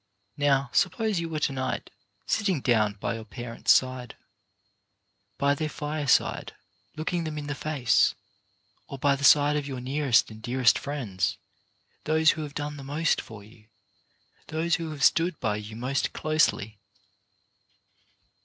[0.37, 1.91] Now, suppose you were to night
[2.25, 4.15] sitting down by your parents' side,
[5.37, 6.55] by their fireside,
[6.95, 8.15] looking them in the face,
[8.87, 11.37] or by the side of your nearest and dearest friends,
[12.05, 13.67] those who have done the most for you,
[14.47, 16.79] those who have stood by you most closely.